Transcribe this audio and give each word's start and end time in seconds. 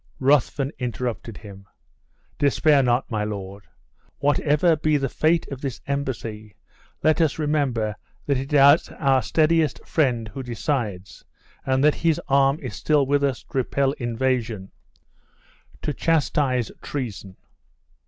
Ruthven 0.19 0.71
interrupted 0.79 1.37
him: 1.37 1.67
"Despair 2.39 2.81
not, 2.81 3.11
my 3.11 3.23
lord! 3.23 3.67
Whatever 4.17 4.75
be 4.75 4.97
the 4.97 5.07
fate 5.09 5.47
of 5.49 5.61
this 5.61 5.79
embassy, 5.85 6.55
let 7.03 7.21
us 7.21 7.37
remember 7.37 7.95
that 8.25 8.35
it 8.37 8.51
is 8.51 8.89
our 8.97 9.21
steadiest 9.21 9.85
friend 9.85 10.27
who 10.29 10.41
decides, 10.41 11.23
and 11.67 11.83
that 11.83 11.93
his 11.93 12.19
arm 12.29 12.57
is 12.63 12.73
still 12.75 13.05
with 13.05 13.23
us 13.23 13.43
to 13.43 13.57
repel 13.59 13.91
invasion, 13.91 14.71
to 15.83 15.93
chastise 15.93 16.71
treason!" 16.81 17.37